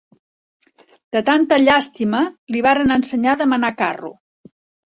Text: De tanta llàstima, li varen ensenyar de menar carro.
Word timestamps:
De 1.17 1.21
tanta 1.27 1.59
llàstima, 1.61 2.23
li 2.57 2.65
varen 2.69 2.97
ensenyar 2.99 3.39
de 3.43 3.51
menar 3.55 3.73
carro. 3.83 4.15